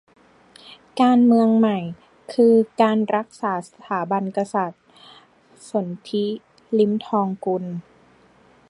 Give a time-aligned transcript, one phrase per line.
[1.01, 1.77] การเมืองใหม่
[2.33, 4.83] คือการรักษาสถาบันกษัตริย์-
[5.69, 6.25] สนธิ
[6.79, 7.63] ลิ้มทองกุล